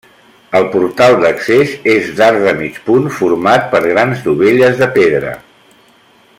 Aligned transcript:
El 0.59 0.63
portat 0.75 1.17
d'accés 1.23 1.75
és 1.93 2.09
d'arc 2.21 2.41
de 2.47 2.55
mig 2.63 2.81
punt, 2.89 3.05
format 3.19 3.69
per 3.75 3.85
grans 3.87 4.27
dovelles 4.31 4.83
de 4.85 4.93
pedra. 5.01 5.39